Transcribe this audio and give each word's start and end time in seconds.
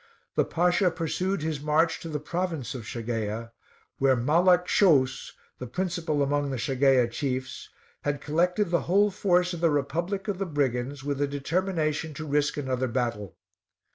The 0.33 0.45
Pasha 0.45 0.89
pursued 0.89 1.43
his 1.43 1.61
march 1.61 1.99
to 1.99 2.09
the 2.09 2.19
province 2.19 2.73
of 2.73 2.85
Shageia, 2.85 3.51
where 3.99 4.15
Malek 4.15 4.67
Shouus, 4.67 5.33
the 5.59 5.67
principal 5.67 6.23
among 6.23 6.49
the 6.49 6.57
Shageia 6.57 7.11
chiefs, 7.11 7.69
had 8.01 8.19
collected 8.19 8.71
the 8.71 8.81
whole 8.89 9.11
force 9.11 9.53
of 9.53 9.61
the 9.61 9.69
republic 9.69 10.27
of 10.27 10.39
the 10.39 10.47
brigands 10.47 11.03
with 11.03 11.21
a 11.21 11.27
determination 11.27 12.15
to 12.15 12.25
risk 12.25 12.57
another 12.57 12.87
battle. 12.87 13.35